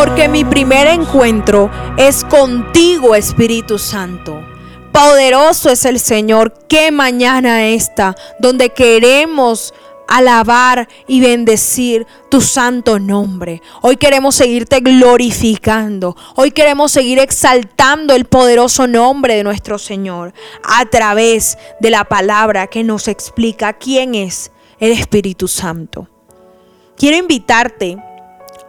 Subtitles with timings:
[0.00, 4.42] porque mi primer encuentro es contigo, Espíritu Santo.
[4.92, 6.54] Poderoso es el Señor.
[6.68, 9.74] Qué mañana esta, donde queremos
[10.08, 13.60] alabar y bendecir tu santo nombre.
[13.82, 16.16] Hoy queremos seguirte glorificando.
[16.34, 20.32] Hoy queremos seguir exaltando el poderoso nombre de nuestro Señor
[20.64, 26.08] a través de la palabra que nos explica quién es el Espíritu Santo.
[26.96, 27.98] Quiero invitarte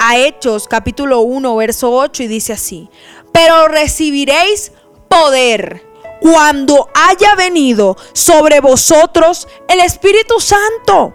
[0.00, 2.88] a Hechos capítulo 1, verso 8 y dice así,
[3.32, 4.72] pero recibiréis
[5.08, 5.86] poder
[6.20, 11.14] cuando haya venido sobre vosotros el Espíritu Santo.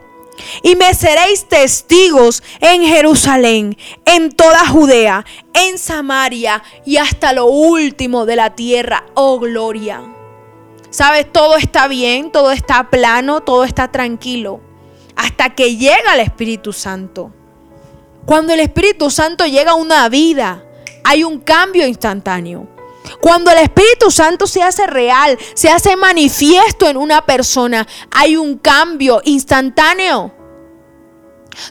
[0.62, 8.26] Y me seréis testigos en Jerusalén, en toda Judea, en Samaria y hasta lo último
[8.26, 9.06] de la tierra.
[9.14, 10.02] Oh gloria.
[10.90, 14.60] Sabes, todo está bien, todo está plano, todo está tranquilo.
[15.16, 17.32] Hasta que llega el Espíritu Santo.
[18.26, 20.64] Cuando el Espíritu Santo llega a una vida,
[21.04, 22.68] hay un cambio instantáneo.
[23.22, 28.58] Cuando el Espíritu Santo se hace real, se hace manifiesto en una persona, hay un
[28.58, 30.34] cambio instantáneo.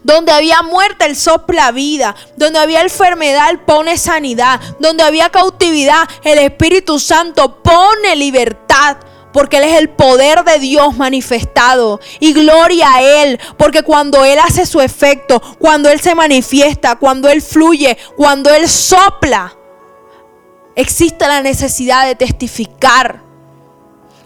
[0.02, 2.14] Donde había muerte, Él sopla vida.
[2.36, 4.60] Donde había enfermedad, Él pone sanidad.
[4.78, 8.96] Donde había cautividad, el Espíritu Santo pone libertad
[9.34, 12.00] porque Él es el poder de Dios manifestado.
[12.20, 17.28] Y gloria a Él, porque cuando Él hace su efecto, cuando Él se manifiesta, cuando
[17.28, 19.52] Él fluye, cuando Él sopla,
[20.76, 23.24] existe la necesidad de testificar.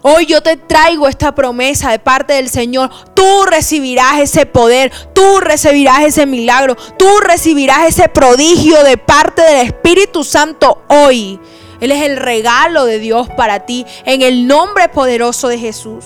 [0.03, 2.91] Hoy yo te traigo esta promesa de parte del Señor.
[3.15, 9.65] Tú recibirás ese poder, tú recibirás ese milagro, tú recibirás ese prodigio de parte del
[9.65, 11.39] Espíritu Santo hoy.
[11.81, 16.05] Él es el regalo de Dios para ti en el nombre poderoso de Jesús.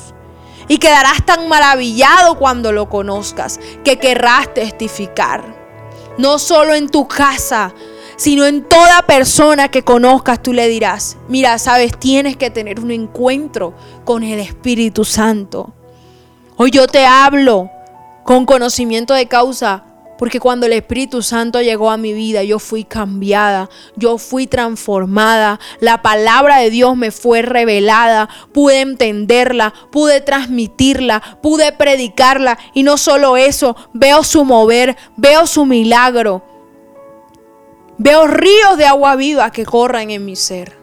[0.67, 5.43] Y quedarás tan maravillado cuando lo conozcas que querrás testificar.
[6.17, 7.73] No solo en tu casa,
[8.15, 12.91] sino en toda persona que conozcas, tú le dirás, mira, sabes, tienes que tener un
[12.91, 13.73] encuentro
[14.05, 15.73] con el Espíritu Santo.
[16.55, 17.69] Hoy yo te hablo
[18.23, 19.85] con conocimiento de causa,
[20.17, 25.59] porque cuando el Espíritu Santo llegó a mi vida, yo fui cambiada, yo fui transformada,
[25.79, 32.97] la palabra de Dios me fue revelada, pude entenderla, pude transmitirla, pude predicarla y no
[32.97, 36.43] solo eso, veo su mover, veo su milagro.
[37.97, 40.82] Veo ríos de agua viva que corran en mi ser.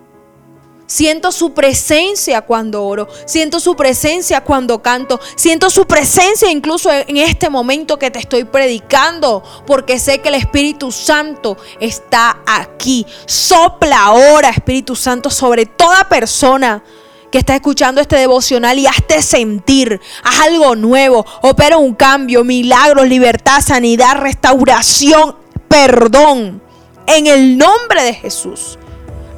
[0.91, 3.06] Siento su presencia cuando oro.
[3.25, 5.21] Siento su presencia cuando canto.
[5.37, 9.41] Siento su presencia incluso en este momento que te estoy predicando.
[9.69, 13.06] Porque sé que el Espíritu Santo está aquí.
[13.25, 16.83] Sopla ahora, Espíritu Santo, sobre toda persona
[17.31, 20.01] que está escuchando este devocional y hazte sentir.
[20.25, 21.25] Haz algo nuevo.
[21.43, 25.37] Opera un cambio, milagros, libertad, sanidad, restauración,
[25.69, 26.61] perdón.
[27.07, 28.80] En el nombre de Jesús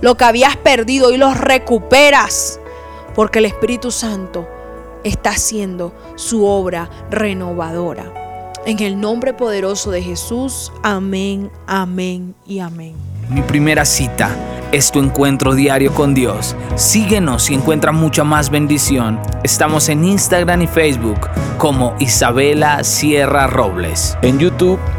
[0.03, 2.61] lo que habías perdido y lo recuperas.
[3.15, 4.47] Porque el Espíritu Santo
[5.05, 8.13] está haciendo su obra renovadora.
[8.67, 12.95] En el nombre poderoso de Jesús, amén, amén y amén.
[13.29, 14.31] Mi primera cita
[14.73, 16.57] es tu encuentro diario con Dios.
[16.77, 19.21] Síguenos y encuentra mucha más bendición.
[19.43, 24.17] Estamos en Instagram y Facebook como Isabela Sierra Robles.
[24.23, 24.79] En YouTube